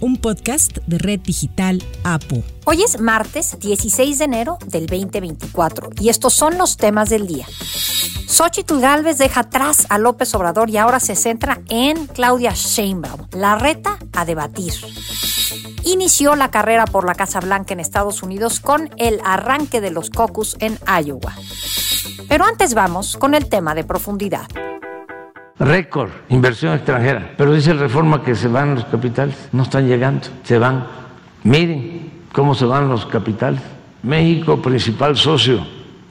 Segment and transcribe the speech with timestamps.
[0.00, 2.42] un podcast de Red Digital APO.
[2.64, 7.46] Hoy es martes 16 de enero del 2024 y estos son los temas del día.
[8.26, 13.56] Xochitl Galvez deja atrás a López Obrador y ahora se centra en Claudia Sheinbaum, la
[13.56, 14.72] reta a debatir.
[15.84, 20.10] Inició la carrera por la Casa Blanca en Estados Unidos con el arranque de los
[20.10, 21.34] caucus en Iowa.
[22.28, 24.46] Pero antes vamos con el tema de profundidad
[25.60, 27.34] récord, inversión extranjera.
[27.36, 30.86] Pero dice el Reforma que se van los capitales, no están llegando, se van.
[31.44, 33.60] Miren cómo se van los capitales.
[34.02, 35.64] México, principal socio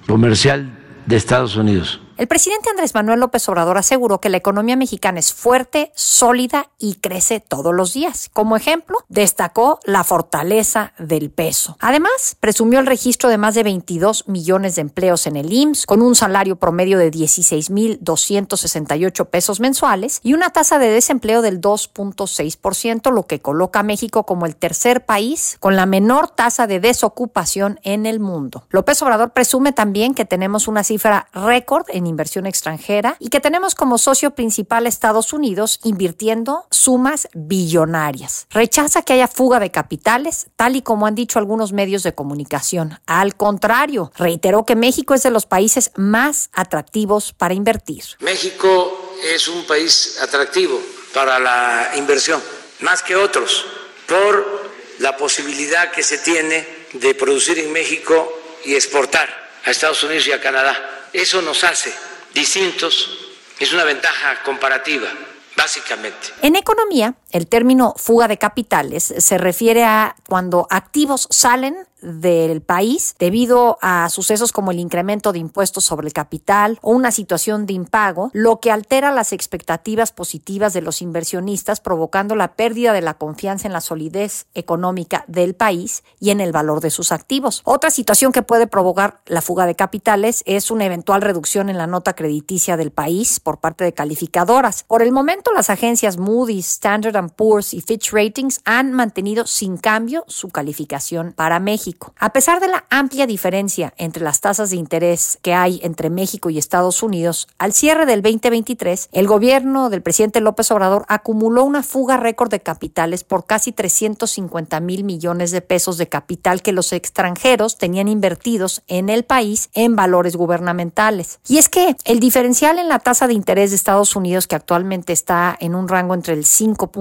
[0.08, 0.70] comercial
[1.06, 2.00] de Estados Unidos.
[2.20, 6.96] El presidente Andrés Manuel López Obrador aseguró que la economía mexicana es fuerte, sólida y
[6.96, 8.30] crece todos los días.
[8.34, 11.78] Como ejemplo, destacó la fortaleza del peso.
[11.80, 16.02] Además, presumió el registro de más de 22 millones de empleos en el IMSS, con
[16.02, 23.28] un salario promedio de 16.268 pesos mensuales y una tasa de desempleo del 2.6%, lo
[23.28, 28.06] que coloca a México como el tercer país con la menor tasa de desocupación en
[28.06, 28.66] el mundo.
[28.72, 33.76] López Obrador presume también que tenemos una cifra récord en inversión extranjera y que tenemos
[33.76, 38.48] como socio principal Estados Unidos invirtiendo sumas billonarias.
[38.50, 43.00] Rechaza que haya fuga de capitales, tal y como han dicho algunos medios de comunicación.
[43.06, 48.04] Al contrario, reiteró que México es de los países más atractivos para invertir.
[48.20, 50.80] México es un país atractivo
[51.14, 52.42] para la inversión,
[52.82, 53.66] más que otros,
[54.08, 58.34] por la posibilidad que se tiene de producir en México
[58.66, 59.30] y exportar
[59.66, 61.94] a Estados Unidos y a Canadá eso nos hace
[62.34, 63.18] distintos,
[63.60, 65.08] es una ventaja comparativa,
[65.56, 66.30] básicamente.
[66.42, 73.16] En economía, el término fuga de capitales se refiere a cuando activos salen del país
[73.20, 77.74] debido a sucesos como el incremento de impuestos sobre el capital o una situación de
[77.74, 83.16] impago, lo que altera las expectativas positivas de los inversionistas, provocando la pérdida de la
[83.16, 87.62] confianza en la solidez económica del país y en el valor de sus activos.
[87.66, 91.88] Otra situación que puede provocar la fuga de capitales es una eventual reducción en la
[91.88, 94.84] nota crediticia del país por parte de calificadoras.
[94.84, 100.24] Por el momento, las agencias Moody's, Standard Poor's y Fitch Ratings han mantenido sin cambio
[100.28, 102.14] su calificación para México.
[102.18, 106.50] A pesar de la amplia diferencia entre las tasas de interés que hay entre México
[106.50, 111.84] y Estados Unidos, al cierre del 2023, el gobierno del presidente López Obrador acumuló una
[111.84, 116.94] fuga récord de capitales por casi 350 mil millones de pesos de capital que los
[116.94, 121.40] extranjeros tenían invertidos en el país en valores gubernamentales.
[121.48, 125.14] Y es que el diferencial en la tasa de interés de Estados Unidos, que actualmente
[125.14, 126.46] está en un rango entre el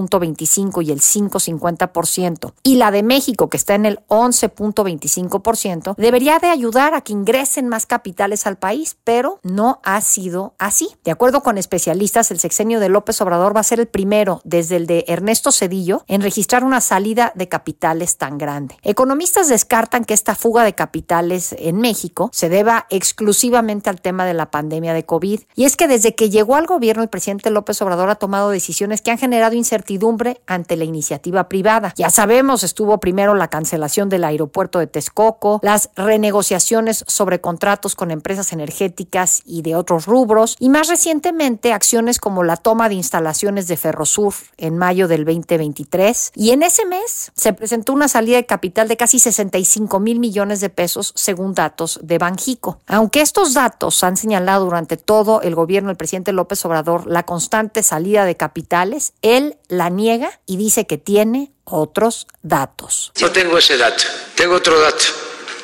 [0.09, 4.49] 5.25 y el 5.50%, y la de México, que está en el 11.
[4.49, 10.55] 25%, debería de ayudar a que ingresen más capitales al país, pero no ha sido
[10.59, 10.91] así.
[11.05, 14.77] De acuerdo con especialistas, el sexenio de López Obrador va a ser el primero desde
[14.77, 18.77] el de Ernesto Cedillo en registrar una salida de capitales tan grande.
[18.83, 24.35] Economistas descartan que esta fuga de capitales en México se deba exclusivamente al tema de
[24.35, 25.41] la pandemia de COVID.
[25.55, 29.03] Y es que desde que llegó al gobierno el presidente López Obrador ha tomado decisiones
[29.03, 29.98] que han generado incertidumbre
[30.47, 31.93] ante la iniciativa privada.
[31.97, 38.11] Ya sabemos, estuvo primero la cancelación del aeropuerto de Texcoco, las renegociaciones sobre contratos con
[38.11, 43.67] empresas energéticas y de otros rubros, y más recientemente acciones como la toma de instalaciones
[43.69, 46.33] de Ferrosur en mayo del 2023.
[46.35, 50.61] Y en ese mes se presentó una salida de capital de casi 65 mil millones
[50.61, 52.79] de pesos según datos de Banjico.
[52.87, 57.83] Aunque estos datos han señalado durante todo el gobierno del presidente López Obrador la constante
[57.83, 63.13] salida de capitales, él la niega y dice que tiene otros datos.
[63.21, 64.05] No tengo ese dato,
[64.35, 65.05] tengo otro dato.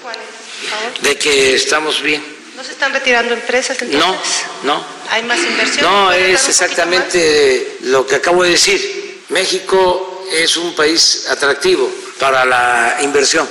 [0.03, 1.03] ¿Cuál es?
[1.03, 2.25] De que estamos bien.
[2.57, 4.47] ¿No se están retirando empresas entonces?
[4.63, 4.85] No, no.
[5.11, 5.85] ¿Hay más inversión?
[5.85, 9.25] No, es exactamente lo que acabo de decir.
[9.31, 11.89] México es un país atractivo
[12.21, 13.49] para la inversión.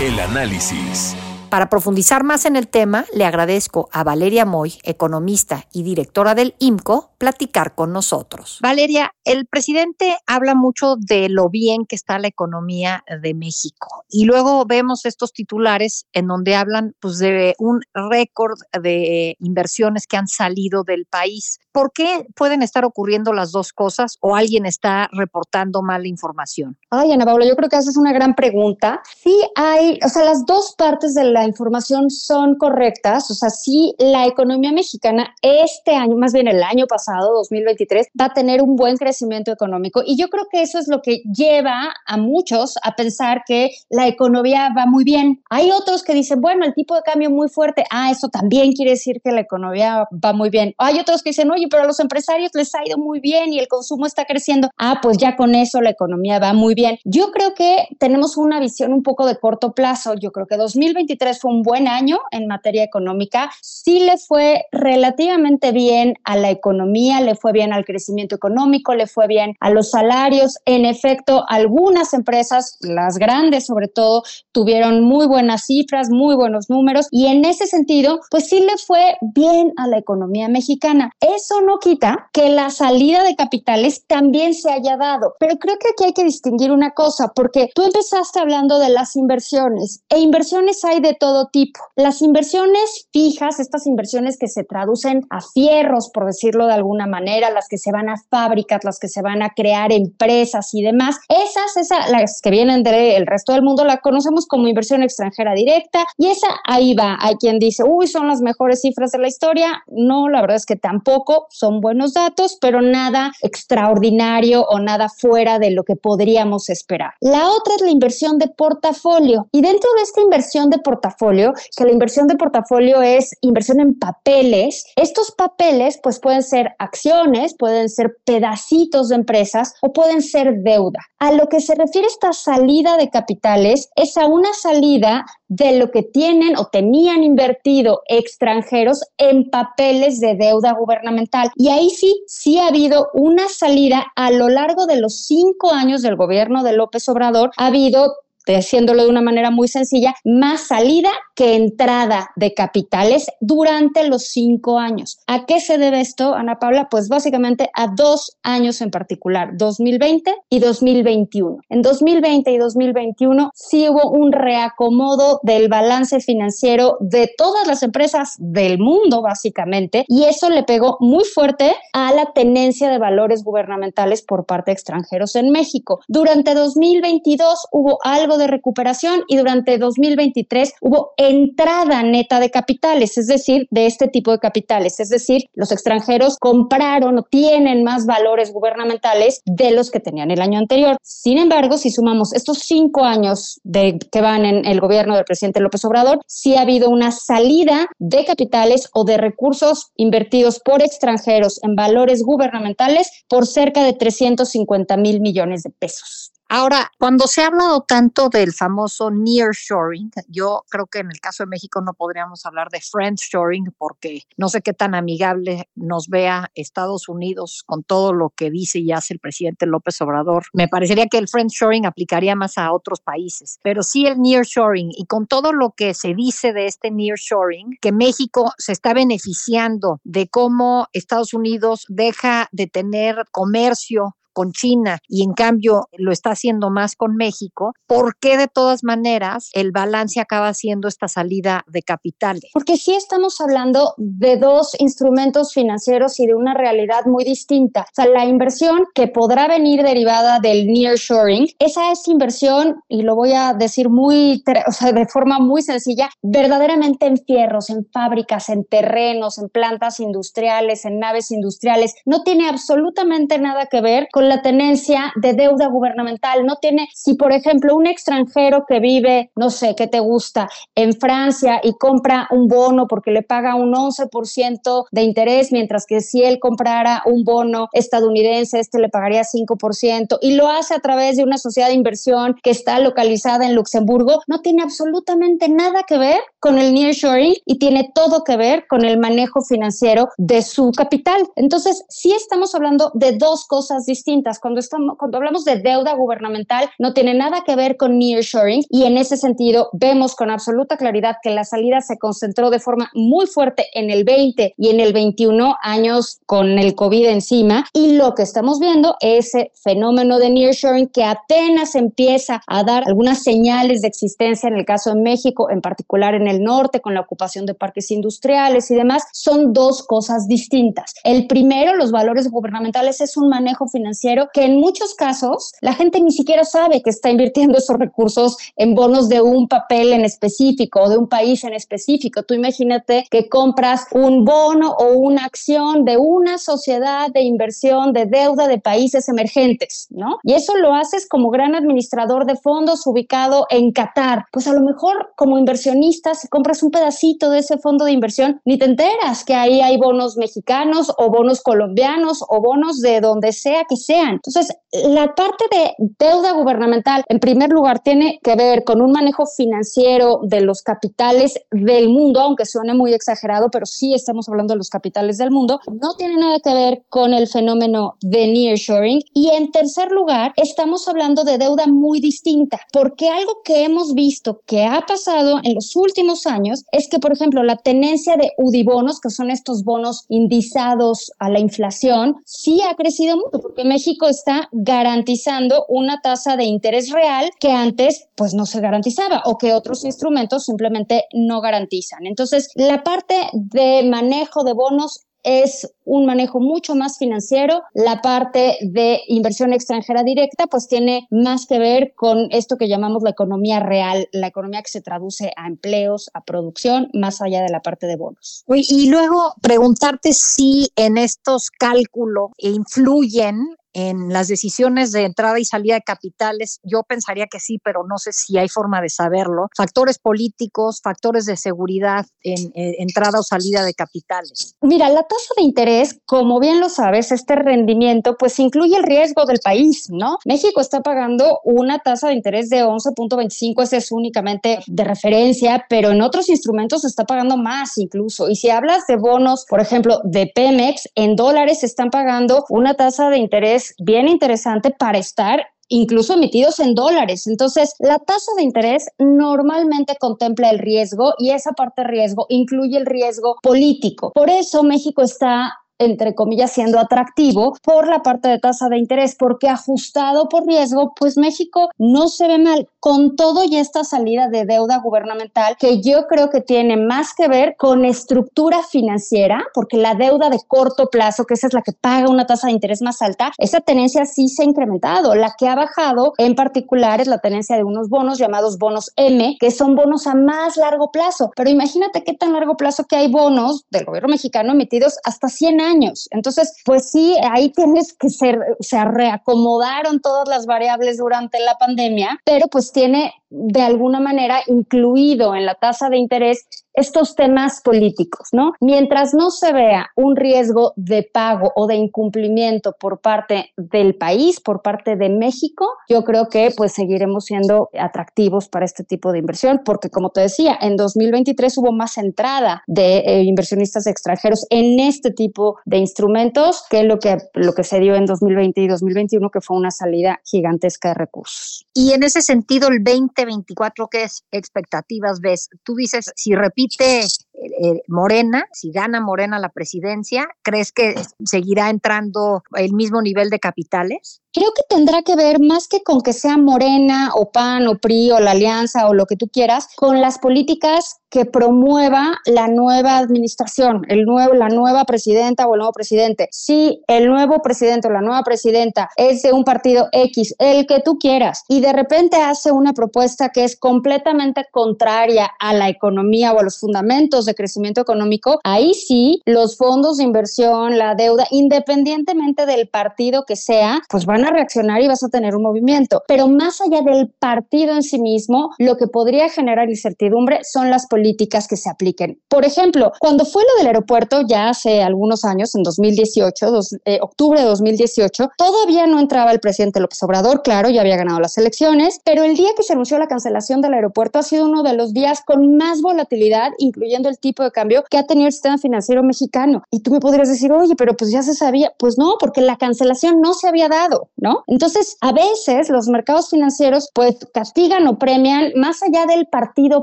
[0.00, 1.14] El análisis.
[1.50, 6.54] Para profundizar más en el tema, le agradezco a Valeria Moy, economista y directora del
[6.58, 8.58] IMCO, platicar con nosotros.
[8.60, 14.24] Valeria, el presidente habla mucho de lo bien que está la economía de México y
[14.24, 20.28] luego vemos estos titulares en donde hablan pues, de un récord de inversiones que han
[20.28, 21.58] salido del país.
[21.72, 26.78] ¿Por qué pueden estar ocurriendo las dos cosas o alguien está reportando mala información?
[26.90, 29.00] Ay, Ana Paula, yo creo que haces una gran pregunta.
[29.16, 33.50] Sí hay, o sea, las dos partes de la la información son correctas, o sea,
[33.50, 38.34] sí la economía mexicana este año, más bien el año pasado, pasado, 2023, va a
[38.34, 40.02] tener un buen crecimiento económico.
[40.04, 44.06] Y yo creo que eso es lo que lleva a muchos a pensar que la
[44.06, 45.42] economía va muy bien.
[45.50, 48.92] Hay otros que dicen, bueno, el tipo de cambio muy fuerte, ah, eso también quiere
[48.92, 50.74] decir que la economía va muy bien.
[50.78, 53.58] Hay otros que dicen, oye, pero a los empresarios les ha ido muy bien y
[53.58, 54.68] el consumo está creciendo.
[54.78, 56.98] Ah, pues ya con eso la economía va muy bien.
[57.04, 60.14] Yo creo que tenemos una visión un poco de corto plazo.
[60.14, 63.50] Yo creo que 2023 fue un buen año en materia económica.
[63.62, 69.06] Sí le fue relativamente bien a la economía, le fue bien al crecimiento económico, le
[69.06, 70.58] fue bien a los salarios.
[70.64, 74.22] En efecto, algunas empresas, las grandes sobre todo,
[74.52, 79.16] tuvieron muy buenas cifras, muy buenos números y en ese sentido, pues sí le fue
[79.20, 81.12] bien a la economía mexicana.
[81.20, 85.88] Eso no quita que la salida de capitales también se haya dado, pero creo que
[85.92, 90.84] aquí hay que distinguir una cosa, porque tú empezaste hablando de las inversiones e inversiones
[90.84, 91.80] hay de todo tipo.
[91.96, 97.50] Las inversiones fijas, estas inversiones que se traducen a fierros, por decirlo de alguna manera,
[97.50, 101.18] las que se van a fábricas, las que se van a crear empresas y demás,
[101.28, 106.04] esas, esas las que vienen del resto del mundo, la conocemos como inversión extranjera directa
[106.16, 107.18] y esa ahí va.
[107.20, 109.82] Hay quien dice, uy, son las mejores cifras de la historia.
[109.88, 115.58] No, la verdad es que tampoco son buenos datos, pero nada extraordinario o nada fuera
[115.58, 117.14] de lo que podríamos esperar.
[117.20, 121.84] La otra es la inversión de portafolio y dentro de esta inversión de portafolio, que
[121.84, 127.88] la inversión de portafolio es inversión en papeles, estos papeles pues pueden ser acciones, pueden
[127.88, 131.00] ser pedacitos de empresas o pueden ser deuda.
[131.18, 135.90] A lo que se refiere esta salida de capitales es a una salida de lo
[135.90, 141.50] que tienen o tenían invertido extranjeros en papeles de deuda gubernamental.
[141.56, 146.02] Y ahí sí, sí ha habido una salida a lo largo de los cinco años
[146.02, 147.50] del gobierno de López Obrador.
[147.56, 148.14] Ha habido
[148.56, 154.78] haciéndolo de una manera muy sencilla, más salida que entrada de capitales durante los cinco
[154.78, 155.18] años.
[155.26, 156.88] ¿A qué se debe esto, Ana Paula?
[156.90, 161.58] Pues básicamente a dos años en particular, 2020 y 2021.
[161.68, 168.34] En 2020 y 2021 sí hubo un reacomodo del balance financiero de todas las empresas
[168.38, 174.22] del mundo, básicamente, y eso le pegó muy fuerte a la tenencia de valores gubernamentales
[174.22, 176.00] por parte de extranjeros en México.
[176.08, 183.26] Durante 2022 hubo algo de recuperación y durante 2023 hubo entrada neta de capitales, es
[183.26, 188.52] decir, de este tipo de capitales, es decir, los extranjeros compraron o tienen más valores
[188.52, 190.96] gubernamentales de los que tenían el año anterior.
[191.02, 195.60] Sin embargo, si sumamos estos cinco años de que van en el gobierno del presidente
[195.60, 201.60] López Obrador, sí ha habido una salida de capitales o de recursos invertidos por extranjeros
[201.62, 206.27] en valores gubernamentales por cerca de 350 mil millones de pesos.
[206.50, 211.42] Ahora, cuando se ha hablado tanto del famoso nearshoring, yo creo que en el caso
[211.42, 216.50] de México no podríamos hablar de friendshoring porque no sé qué tan amigable nos vea
[216.54, 220.46] Estados Unidos con todo lo que dice y hace el presidente López Obrador.
[220.54, 225.04] Me parecería que el friendshoring aplicaría más a otros países, pero sí el nearshoring y
[225.04, 230.28] con todo lo que se dice de este nearshoring, que México se está beneficiando de
[230.28, 236.70] cómo Estados Unidos deja de tener comercio con China y en cambio lo está haciendo
[236.70, 241.82] más con México, ¿por qué de todas maneras el balance acaba siendo esta salida de
[241.82, 242.48] capitales?
[242.52, 247.80] Porque sí estamos hablando de dos instrumentos financieros y de una realidad muy distinta.
[247.80, 253.16] O sea, la inversión que podrá venir derivada del nearshoring, esa es inversión, y lo
[253.16, 258.50] voy a decir muy, o sea, de forma muy sencilla, verdaderamente en fierros, en fábricas,
[258.50, 261.96] en terrenos, en plantas industriales, en naves industriales.
[262.04, 266.44] No tiene absolutamente nada que ver con la tenencia de deuda gubernamental.
[266.46, 270.48] No tiene, si por ejemplo un extranjero que vive, no sé, ¿qué te gusta?
[270.74, 276.00] En Francia y compra un bono porque le paga un 11% de interés, mientras que
[276.00, 281.16] si él comprara un bono estadounidense, este le pagaría 5% y lo hace a través
[281.16, 285.98] de una sociedad de inversión que está localizada en Luxemburgo, no tiene absolutamente nada que
[285.98, 290.72] ver con el nearshoring y tiene todo que ver con el manejo financiero de su
[290.72, 291.28] capital.
[291.36, 294.07] Entonces, sí estamos hablando de dos cosas distintas
[294.40, 298.84] cuando, estamos, cuando hablamos de deuda gubernamental, no tiene nada que ver con nearshoring y
[298.84, 303.26] en ese sentido vemos con absoluta claridad que la salida se concentró de forma muy
[303.26, 307.66] fuerte en el 20 y en el 21 años con el COVID encima.
[307.72, 312.84] Y lo que estamos viendo es ese fenómeno de nearshoring que apenas empieza a dar
[312.86, 316.94] algunas señales de existencia en el caso de México, en particular en el norte con
[316.94, 320.94] la ocupación de parques industriales y demás, son dos cosas distintas.
[321.04, 325.74] El primero, los valores gubernamentales, es un manejo financiero financiero que en muchos casos la
[325.74, 330.04] gente ni siquiera sabe que está invirtiendo esos recursos en bonos de un papel en
[330.04, 332.22] específico o de un país en específico.
[332.22, 338.06] Tú imagínate que compras un bono o una acción de una sociedad de inversión de
[338.06, 340.18] deuda de países emergentes, ¿no?
[340.22, 344.26] Y eso lo haces como gran administrador de fondos ubicado en Qatar.
[344.32, 348.40] Pues a lo mejor como inversionista, si compras un pedacito de ese fondo de inversión,
[348.44, 353.32] ni te enteras que ahí hay bonos mexicanos o bonos colombianos o bonos de donde
[353.32, 354.20] sea que sean.
[354.20, 359.24] Entonces, la parte de deuda gubernamental, en primer lugar, tiene que ver con un manejo
[359.24, 364.58] financiero de los capitales del mundo, aunque suene muy exagerado, pero sí estamos hablando de
[364.58, 365.60] los capitales del mundo.
[365.72, 369.00] No tiene nada que ver con el fenómeno de nearshoring.
[369.14, 374.42] Y en tercer lugar, estamos hablando de deuda muy distinta, porque algo que hemos visto
[374.44, 379.00] que ha pasado en los últimos años es que, por ejemplo, la tenencia de UDIBonos,
[379.00, 384.48] que son estos bonos indizados a la inflación, sí ha crecido mucho, porque México está
[384.50, 389.84] garantizando una tasa de interés real que antes pues no se garantizaba o que otros
[389.84, 392.04] instrumentos simplemente no garantizan.
[392.04, 397.62] Entonces, la parte de manejo de bonos es un manejo mucho más financiero.
[397.74, 403.02] La parte de inversión extranjera directa, pues tiene más que ver con esto que llamamos
[403.02, 407.50] la economía real, la economía que se traduce a empleos, a producción, más allá de
[407.50, 408.44] la parte de bonos.
[408.48, 415.74] Y luego preguntarte si en estos cálculos influyen en las decisiones de entrada y salida
[415.74, 419.50] de capitales, yo pensaría que sí, pero no sé si hay forma de saberlo.
[419.56, 424.56] Factores políticos, factores de seguridad en, entrada o salida de capitales.
[424.62, 429.26] Mira, la tasa de interés, como bien lo sabes, este rendimiento pues incluye el riesgo
[429.26, 430.18] del país, ¿no?
[430.24, 435.90] México está pagando una tasa de interés de 11.25, ese es únicamente de referencia, pero
[435.90, 438.28] en otros instrumentos se está pagando más incluso.
[438.28, 443.08] Y si hablas de bonos, por ejemplo, de Pemex, en dólares están pagando una tasa
[443.10, 447.26] de interés bien interesante para estar incluso emitidos en dólares.
[447.26, 452.78] Entonces, la tasa de interés normalmente contempla el riesgo y esa parte de riesgo incluye
[452.78, 454.12] el riesgo político.
[454.14, 459.14] Por eso México está entre comillas, siendo atractivo por la parte de tasa de interés,
[459.18, 464.28] porque ajustado por riesgo, pues México no se ve mal con todo y esta salida
[464.28, 469.76] de deuda gubernamental que yo creo que tiene más que ver con estructura financiera, porque
[469.76, 472.82] la deuda de corto plazo, que esa es la que paga una tasa de interés
[472.82, 475.14] más alta, esa tenencia sí se ha incrementado.
[475.14, 479.36] La que ha bajado en particular es la tenencia de unos bonos llamados bonos M,
[479.38, 481.30] que son bonos a más largo plazo.
[481.36, 485.60] Pero imagínate qué tan largo plazo que hay bonos del gobierno mexicano emitidos hasta 100
[485.60, 485.67] años
[486.10, 492.20] Entonces, pues sí, ahí tienes que ser, se reacomodaron todas las variables durante la pandemia,
[492.24, 496.46] pero pues tiene de alguna manera incluido en la tasa de interés
[496.78, 498.52] estos temas políticos, ¿no?
[498.60, 504.40] Mientras no se vea un riesgo de pago o de incumplimiento por parte del país,
[504.40, 509.18] por parte de México, yo creo que pues seguiremos siendo atractivos para este tipo de
[509.18, 514.78] inversión, porque como te decía, en 2023 hubo más entrada de eh, inversionistas extranjeros en
[514.78, 519.30] este tipo de instrumentos que lo que lo que se dio en 2020 y 2021,
[519.30, 521.66] que fue una salida gigantesca de recursos.
[521.74, 525.48] Y en ese sentido, el 2024, ¿qué expectativas ves?
[525.64, 527.06] Tú dices, si repite eh,
[527.40, 533.38] eh, Morena, si gana Morena la presidencia, ¿crees que seguirá entrando el mismo nivel de
[533.38, 534.22] capitales?
[534.32, 538.10] Creo que tendrá que ver más que con que sea Morena o PAN o PRI
[538.12, 542.98] o la Alianza o lo que tú quieras, con las políticas que promueva la nueva
[542.98, 546.28] administración, el nuevo, la nueva presidenta o el nuevo presidente.
[546.30, 550.80] Si el nuevo presidente o la nueva presidenta es de un partido X, el que
[550.80, 556.32] tú quieras, y de repente hace una propuesta que es completamente contraria a la economía
[556.32, 561.26] o a los fundamentos de crecimiento económico, ahí sí los fondos de inversión, la deuda,
[561.30, 566.02] independientemente del partido que sea, pues van a reaccionar y vas a tener un movimiento.
[566.08, 570.86] Pero más allá del partido en sí mismo, lo que podría generar incertidumbre son las
[570.86, 572.20] políticas que se apliquen.
[572.28, 576.46] Por ejemplo, cuando fue lo del aeropuerto ya hace algunos años, en 2018,
[576.84, 581.20] eh, octubre de 2018, todavía no entraba el presidente López Obrador, claro, ya había ganado
[581.20, 584.62] las elecciones, pero el día que se anunció la cancelación del aeropuerto ha sido uno
[584.62, 588.32] de los días con más volatilidad, incluyendo el tipo de cambio que ha tenido el
[588.32, 589.62] sistema financiero mexicano.
[589.70, 591.72] Y tú me podrías decir, oye, pero pues ya se sabía.
[591.78, 594.44] Pues no, porque la cancelación no se había dado, ¿no?
[594.46, 599.82] Entonces, a veces los mercados financieros pues castigan o premian más allá del partido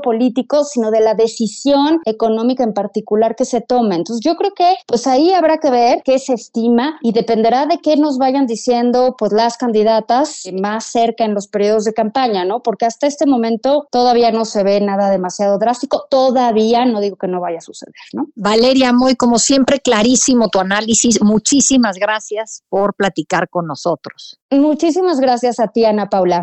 [0.00, 3.94] político, sino de la decisión económica en particular que se toma.
[3.96, 7.78] Entonces yo creo que pues ahí habrá que ver qué se estima y dependerá de
[7.78, 12.62] qué nos vayan diciendo pues las candidatas más cerca en los periodos de campaña, ¿no?
[12.62, 17.25] Porque hasta este momento todavía no se ve nada demasiado drástico, todavía, no digo que
[17.26, 18.28] que no vaya a suceder, ¿no?
[18.34, 21.22] Valeria Moy, como siempre, clarísimo tu análisis.
[21.22, 24.38] Muchísimas gracias por platicar con nosotros.
[24.50, 26.42] Muchísimas gracias a ti, Ana Paula.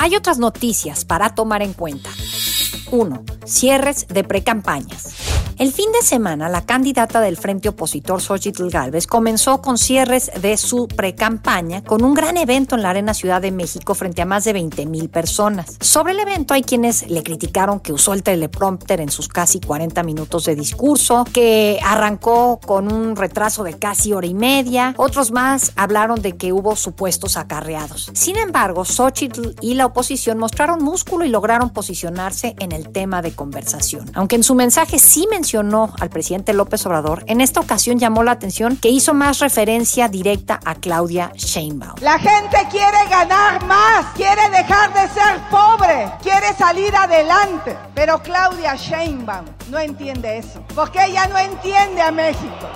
[0.00, 2.10] Hay otras noticias para tomar en cuenta.
[2.92, 3.24] 1.
[3.44, 5.37] Cierres de precampañas.
[5.58, 10.56] El fin de semana, la candidata del frente opositor Xochitl Galvez comenzó con cierres de
[10.56, 14.44] su precampaña con un gran evento en la Arena Ciudad de México frente a más
[14.44, 15.76] de 20 mil personas.
[15.80, 20.00] Sobre el evento hay quienes le criticaron que usó el teleprompter en sus casi 40
[20.04, 24.94] minutos de discurso, que arrancó con un retraso de casi hora y media.
[24.96, 28.12] Otros más hablaron de que hubo supuestos acarreados.
[28.14, 33.32] Sin embargo, Xochitl y la oposición mostraron músculo y lograron posicionarse en el tema de
[33.32, 34.08] conversación.
[34.14, 38.32] Aunque en su mensaje sí mencionó al presidente López Obrador, en esta ocasión llamó la
[38.32, 41.94] atención que hizo más referencia directa a Claudia Sheinbaum.
[42.00, 47.76] La gente quiere ganar más, quiere dejar de ser pobre, quiere salir adelante.
[47.94, 52.68] Pero Claudia Sheinbaum no entiende eso, porque ella no entiende a México.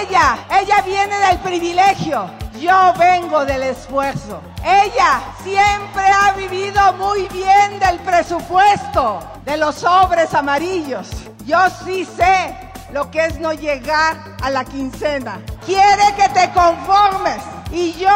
[0.00, 2.30] Ella, ella viene del privilegio.
[2.60, 4.40] Yo vengo del esfuerzo.
[4.64, 11.08] Ella siempre ha vivido muy bien del presupuesto, de los sobres amarillos.
[11.44, 12.56] Yo sí sé
[12.92, 15.40] lo que es no llegar a la quincena.
[15.64, 17.42] Quiere que te conformes.
[17.70, 18.08] Y yo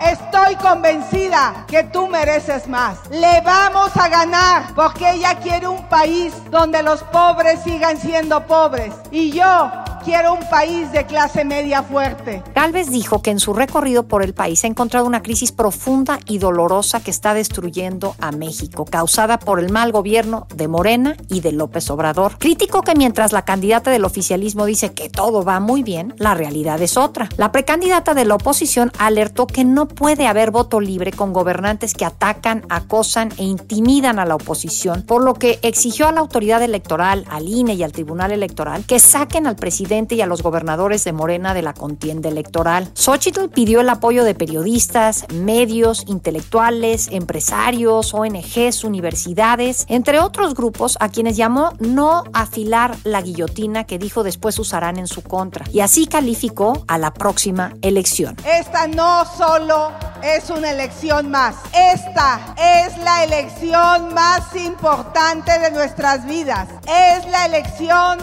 [0.00, 2.98] estoy convencida que tú mereces más.
[3.10, 8.92] Le vamos a ganar porque ella quiere un país donde los pobres sigan siendo pobres.
[9.10, 9.70] Y yo
[10.04, 12.42] quiero un país de clase media fuerte.
[12.54, 16.38] Galvez dijo que en su recorrido por el país ha encontrado una crisis profunda y
[16.38, 21.52] dolorosa que está destruyendo a México, causada por el mal gobierno de Morena y de
[21.52, 22.38] López Obrador.
[22.38, 26.80] Crítico que mientras la candidata del oficialismo dice que todo va muy bien, la realidad
[26.82, 27.28] es otra.
[27.36, 32.04] La precandidata de la oposición alertó que no puede haber voto libre con gobernantes que
[32.04, 37.24] atacan, acosan e intimidan a la oposición, por lo que exigió a la autoridad electoral,
[37.30, 41.12] al INE y al Tribunal Electoral que saquen al presidente y a los gobernadores de
[41.12, 42.88] Morena de la contienda electoral.
[42.94, 51.08] Xochitl pidió el apoyo de periodistas, medios, intelectuales, empresarios, ONGs, universidades, entre otros grupos a
[51.08, 55.64] quienes llamó no afilar la guillotina que dijo después usarán en su contra.
[55.72, 58.36] Y así calificó a la próxima elección.
[58.46, 59.90] Esta no solo
[60.22, 66.68] es una elección más, esta es la elección más importante de nuestras vidas.
[66.86, 68.18] Es la elección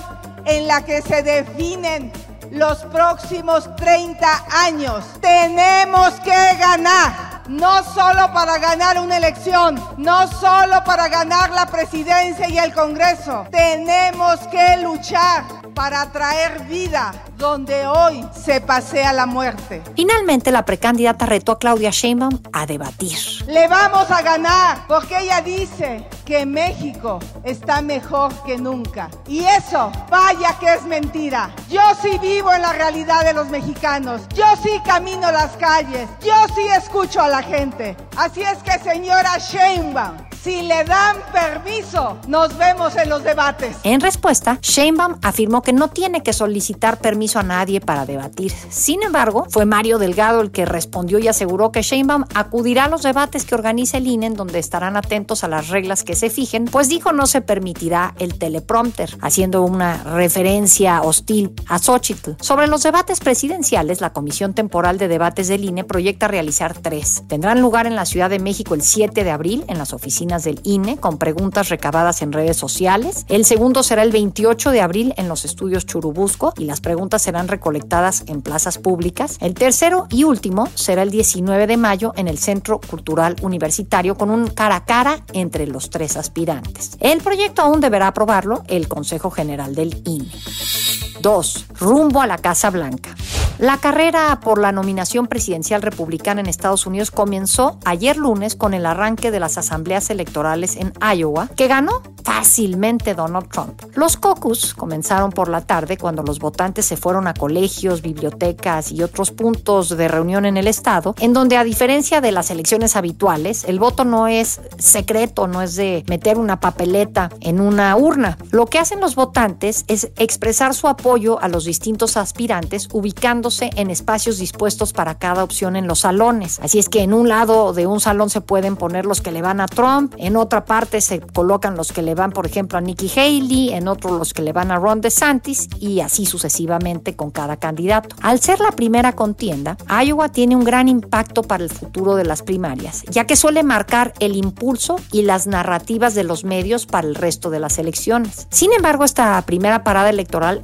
[0.45, 2.11] en la que se definen
[2.51, 4.27] los próximos 30
[4.65, 5.03] años.
[5.19, 12.47] Tenemos que ganar, no solo para ganar una elección, no solo para ganar la presidencia
[12.49, 13.47] y el Congreso.
[13.51, 19.83] Tenemos que luchar para traer vida donde hoy se pasea la muerte.
[19.95, 23.17] Finalmente, la precandidata retó a Claudia Sheinbaum a debatir.
[23.47, 29.09] Le vamos a ganar porque ella dice que México está mejor que nunca.
[29.27, 31.51] Y eso, vaya que es mentira.
[31.69, 34.27] Yo sí vivo en la realidad de los mexicanos.
[34.29, 36.09] Yo sí camino las calles.
[36.21, 37.95] Yo sí escucho a la gente.
[38.17, 43.77] Así es que, señora Sheinbaum, si le dan permiso, nos vemos en los debates.
[43.81, 48.53] En respuesta, Sheinbaum afirmó que no tiene que solicitar permiso a nadie para debatir.
[48.69, 53.01] Sin embargo, fue Mario Delgado el que respondió y aseguró que Sheinbaum acudirá a los
[53.01, 56.65] debates que organiza el INE en donde estarán atentos a las reglas que se fijen,
[56.65, 62.33] pues dijo no se permitirá el teleprompter, haciendo una referencia hostil a Xochitl.
[62.39, 67.23] Sobre los debates presidenciales, la Comisión Temporal de Debates del INE proyecta realizar tres.
[67.27, 70.59] Tendrán lugar en la Ciudad de México el 7 de abril en las oficinas del
[70.63, 73.25] INE con preguntas recabadas en redes sociales.
[73.29, 77.47] El segundo será el 28 de abril en los estudios Churubusco y las preguntas serán
[77.47, 79.37] recolectadas en plazas públicas.
[79.41, 84.29] El tercero y último será el 19 de mayo en el Centro Cultural Universitario con
[84.29, 86.97] un cara a cara entre los tres aspirantes.
[86.99, 90.94] El proyecto aún deberá aprobarlo el Consejo General del INE.
[91.25, 91.65] 2.
[91.79, 93.15] Rumbo a la Casa Blanca.
[93.57, 98.85] La carrera por la nominación presidencial republicana en Estados Unidos comenzó ayer lunes con el
[98.85, 103.81] arranque de las asambleas electorales en Iowa, que ganó fácilmente Donald Trump.
[103.95, 109.01] Los caucus comenzaron por la tarde cuando los votantes se fueron a colegios, bibliotecas y
[109.01, 113.63] otros puntos de reunión en el estado, en donde a diferencia de las elecciones habituales,
[113.63, 118.37] el voto no es secreto, no es de meter una papeleta en una urna.
[118.51, 123.89] Lo que hacen los votantes es expresar su apoyo a los distintos aspirantes ubicándose en
[123.89, 126.59] espacios dispuestos para cada opción en los salones.
[126.61, 129.41] Así es que en un lado de un salón se pueden poner los que le
[129.41, 132.81] van a Trump, en otra parte se colocan los que le van, por ejemplo, a
[132.81, 137.31] Nikki Haley, en otro los que le van a Ron DeSantis y así sucesivamente con
[137.31, 138.17] cada candidato.
[138.21, 142.41] Al ser la primera contienda, Iowa tiene un gran impacto para el futuro de las
[142.41, 147.15] primarias, ya que suele marcar el impulso y las narrativas de los medios para el
[147.15, 148.47] resto de las elecciones.
[148.49, 150.59] Sin embargo, esta primera parada electoral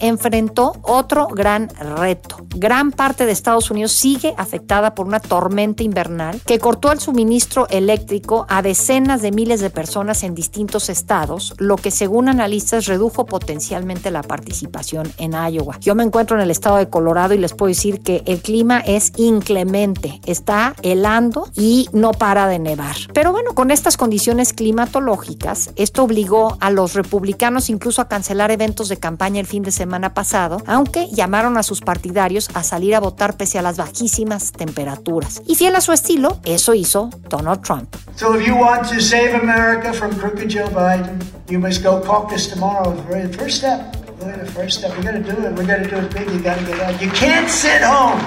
[0.83, 2.37] otro gran reto.
[2.55, 7.67] Gran parte de Estados Unidos sigue afectada por una tormenta invernal que cortó el suministro
[7.69, 13.25] eléctrico a decenas de miles de personas en distintos estados, lo que según analistas redujo
[13.25, 15.77] potencialmente la participación en Iowa.
[15.79, 18.79] Yo me encuentro en el estado de Colorado y les puedo decir que el clima
[18.79, 22.95] es inclemente, está helando y no para de nevar.
[23.13, 28.89] Pero bueno, con estas condiciones climatológicas, esto obligó a los republicanos incluso a cancelar eventos
[28.89, 30.20] de campaña el fin de semana pasado,
[30.67, 35.41] aunque llamaron a sus partidarios a salir a votar pese a las bajísimas temperaturas.
[35.47, 37.95] Y fiel a su estilo, eso hizo Donald Trump.
[38.15, 42.47] So if you want to save America from crooked Joe Biden, you must go caucus
[42.47, 42.93] tomorrow.
[43.07, 43.95] The first step.
[44.19, 44.95] The first step.
[44.97, 45.57] We got to do it.
[45.57, 46.29] We got to do it big.
[46.29, 47.01] You got to get out.
[47.01, 48.19] You can't sit home.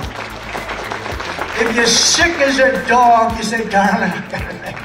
[1.61, 4.84] If you're sick as a dog, you say, darling, I.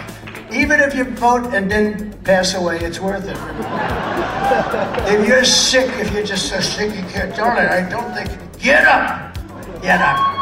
[0.52, 3.38] Even if you vote and then pass away, it's worth it.
[5.14, 8.30] if you're sick, if you're just so sick you can't, darling, I don't think.
[8.60, 9.36] Get up.
[9.82, 10.40] Get up.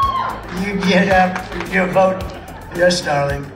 [0.65, 1.73] You get up.
[1.73, 2.21] You vote.
[2.75, 3.51] Yes, darling.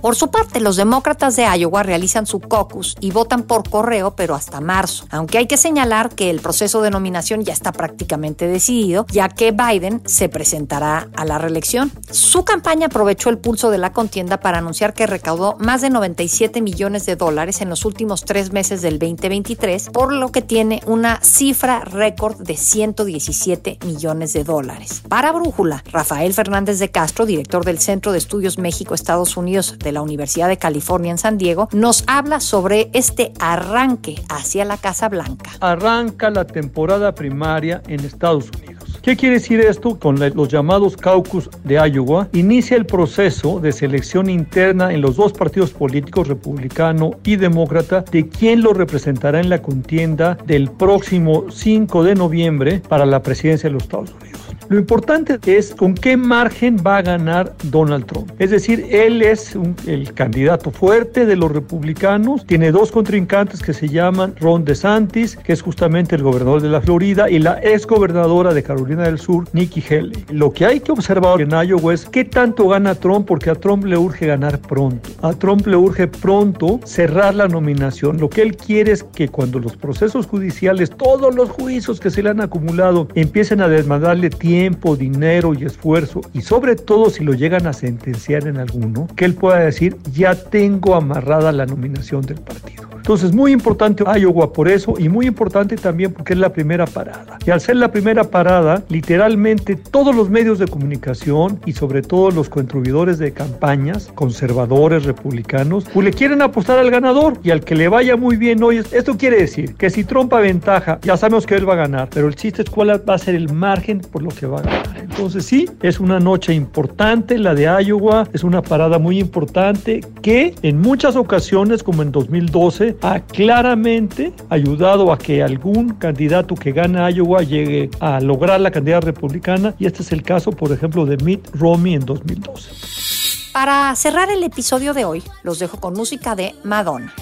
[0.00, 4.34] Por su parte, los demócratas de Iowa realizan su caucus y votan por correo, pero
[4.34, 5.06] hasta marzo.
[5.10, 9.52] Aunque hay que señalar que el proceso de nominación ya está prácticamente decidido, ya que
[9.52, 11.92] Biden se presentará a la reelección.
[12.10, 16.60] Su campaña aprovechó el pulso de la contienda para anunciar que recaudó más de 97
[16.62, 21.20] millones de dólares en los últimos tres meses del 2023, por lo que tiene una
[21.22, 25.02] cifra récord de 117 millones de dólares.
[25.08, 30.00] Para Brújula, Rafael Fernández de Castro, director del Centro de Estudios México-Estados Unidos de la
[30.00, 35.50] Universidad de California en San Diego, nos habla sobre este arranque hacia la Casa Blanca.
[35.60, 38.76] Arranca la temporada primaria en Estados Unidos.
[39.02, 39.98] ¿Qué quiere decir esto?
[39.98, 45.32] Con los llamados caucus de Iowa, inicia el proceso de selección interna en los dos
[45.32, 52.02] partidos políticos, republicano y demócrata, de quién lo representará en la contienda del próximo 5
[52.02, 54.45] de noviembre para la presidencia de los Estados Unidos.
[54.68, 58.32] Lo importante es con qué margen va a ganar Donald Trump.
[58.40, 63.88] Es decir, él es el candidato fuerte de los republicanos, tiene dos contrincantes que se
[63.88, 68.52] llaman Ron DeSantis, que es justamente el gobernador de la Florida, y la ex gobernadora
[68.52, 70.24] de Carolina del Sur, Nikki Haley.
[70.32, 73.84] Lo que hay que observar en Iowa es qué tanto gana Trump, porque a Trump
[73.84, 75.10] le urge ganar pronto.
[75.22, 78.18] A Trump le urge pronto cerrar la nominación.
[78.18, 82.22] Lo que él quiere es que cuando los procesos judiciales, todos los juicios que se
[82.22, 87.22] le han acumulado, empiecen a demandarle tiempo, tiempo, dinero y esfuerzo, y sobre todo si
[87.22, 92.22] lo llegan a sentenciar en alguno, que él pueda decir, ya tengo amarrada la nominación
[92.22, 92.95] del partido.
[93.06, 97.38] Entonces, muy importante Iowa por eso y muy importante también porque es la primera parada.
[97.46, 102.32] Y al ser la primera parada, literalmente todos los medios de comunicación y sobre todo
[102.32, 107.76] los contribuidores de campañas, conservadores, republicanos, pues le quieren apostar al ganador y al que
[107.76, 108.78] le vaya muy bien hoy.
[108.90, 112.26] Esto quiere decir que si Trump aventaja, ya sabemos que él va a ganar, pero
[112.26, 114.96] el chiste es cuál va a ser el margen por lo que va a ganar.
[114.98, 120.56] Entonces, sí, es una noche importante la de Iowa, es una parada muy importante que
[120.62, 127.10] en muchas ocasiones, como en 2012, ha claramente ayudado a que algún candidato que gane
[127.12, 131.16] Iowa llegue a lograr la candidata republicana y este es el caso, por ejemplo, de
[131.18, 133.52] Mitt Romney en 2012.
[133.52, 137.14] Para cerrar el episodio de hoy, los dejo con música de Madonna.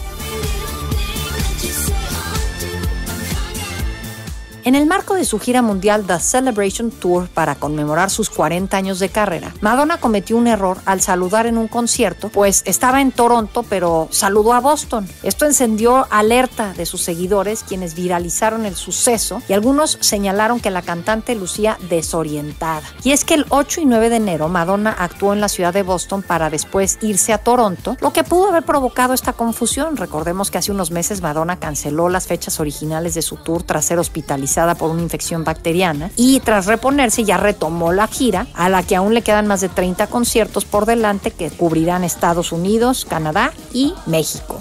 [4.64, 8.98] En el marco de su gira mundial The Celebration Tour para conmemorar sus 40 años
[8.98, 13.62] de carrera, Madonna cometió un error al saludar en un concierto, pues estaba en Toronto,
[13.68, 15.06] pero saludó a Boston.
[15.22, 20.80] Esto encendió alerta de sus seguidores, quienes viralizaron el suceso y algunos señalaron que la
[20.80, 22.88] cantante lucía desorientada.
[23.02, 25.82] Y es que el 8 y 9 de enero Madonna actuó en la ciudad de
[25.82, 29.98] Boston para después irse a Toronto, lo que pudo haber provocado esta confusión.
[29.98, 33.98] Recordemos que hace unos meses Madonna canceló las fechas originales de su tour tras ser
[33.98, 38.96] hospitalizada por una infección bacteriana y tras reponerse ya retomó la gira a la que
[38.96, 43.94] aún le quedan más de 30 conciertos por delante que cubrirán Estados Unidos, Canadá y
[44.06, 44.60] México.